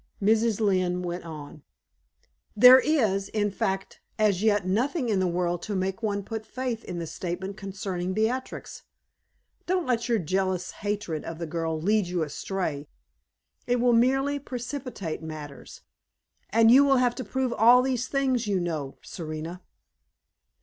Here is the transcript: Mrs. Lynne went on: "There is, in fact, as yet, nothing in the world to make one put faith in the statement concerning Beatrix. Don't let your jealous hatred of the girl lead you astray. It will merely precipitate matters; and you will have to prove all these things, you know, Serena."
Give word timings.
Mrs. 0.19 0.59
Lynne 0.59 1.03
went 1.03 1.25
on: 1.25 1.61
"There 2.55 2.79
is, 2.79 3.29
in 3.29 3.51
fact, 3.51 4.01
as 4.17 4.41
yet, 4.41 4.65
nothing 4.65 5.09
in 5.09 5.19
the 5.19 5.27
world 5.27 5.61
to 5.61 5.75
make 5.75 6.01
one 6.01 6.23
put 6.23 6.43
faith 6.43 6.83
in 6.83 6.97
the 6.97 7.05
statement 7.05 7.55
concerning 7.55 8.11
Beatrix. 8.11 8.81
Don't 9.67 9.85
let 9.85 10.09
your 10.09 10.17
jealous 10.17 10.71
hatred 10.71 11.23
of 11.23 11.37
the 11.37 11.45
girl 11.45 11.79
lead 11.79 12.07
you 12.07 12.23
astray. 12.23 12.87
It 13.67 13.75
will 13.75 13.93
merely 13.93 14.39
precipitate 14.39 15.21
matters; 15.21 15.81
and 16.49 16.71
you 16.71 16.83
will 16.83 16.97
have 16.97 17.13
to 17.13 17.23
prove 17.23 17.53
all 17.53 17.83
these 17.83 18.07
things, 18.07 18.47
you 18.47 18.59
know, 18.59 18.97
Serena." 19.03 19.61